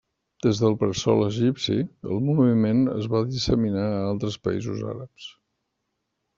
[0.43, 1.75] Des del bressol egipci,
[2.15, 5.33] el moviment es va disseminar a altres països àrabs.